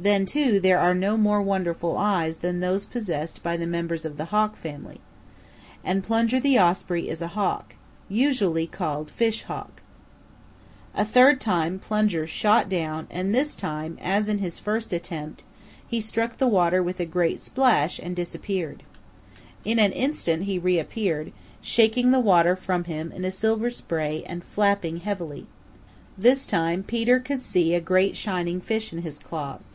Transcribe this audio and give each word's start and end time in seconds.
Then, 0.00 0.26
too, 0.26 0.60
there 0.60 0.78
are 0.78 0.94
no 0.94 1.16
more 1.16 1.42
wonderful 1.42 1.96
eyes 1.98 2.36
than 2.36 2.60
those 2.60 2.84
possessed 2.84 3.42
by 3.42 3.56
the 3.56 3.66
members 3.66 4.04
of 4.04 4.16
the 4.16 4.26
Hawk 4.26 4.56
family. 4.56 5.00
And 5.82 6.04
Plunger 6.04 6.38
the 6.38 6.56
Osprey 6.56 7.08
is 7.08 7.20
a 7.20 7.26
Hawk, 7.26 7.74
usually 8.08 8.68
called 8.68 9.10
Fish 9.10 9.42
Hawk. 9.42 9.82
A 10.94 11.04
third 11.04 11.40
time 11.40 11.80
Plunger 11.80 12.28
shot 12.28 12.68
down 12.68 13.08
and 13.10 13.32
this 13.32 13.56
time, 13.56 13.98
as 14.00 14.28
in 14.28 14.38
his 14.38 14.60
first 14.60 14.92
attempt, 14.92 15.42
he 15.84 16.00
struck 16.00 16.38
the 16.38 16.46
water 16.46 16.80
with 16.80 17.00
a 17.00 17.04
great 17.04 17.40
splash 17.40 17.98
and 17.98 18.14
disappeared. 18.14 18.84
In 19.64 19.80
an 19.80 19.90
instant 19.90 20.44
he 20.44 20.60
reappeared, 20.60 21.32
shaking 21.60 22.12
the 22.12 22.20
water 22.20 22.54
from 22.54 22.84
him 22.84 23.10
in 23.10 23.24
a 23.24 23.32
silver 23.32 23.72
spray 23.72 24.22
and 24.28 24.44
flapping 24.44 24.98
heavily. 24.98 25.48
This 26.16 26.46
time 26.46 26.84
Fetes 26.84 27.20
could 27.24 27.42
gee 27.42 27.74
a 27.74 27.80
great 27.80 28.16
shining 28.16 28.60
fish 28.60 28.92
in 28.92 29.02
his 29.02 29.18
claws. 29.18 29.70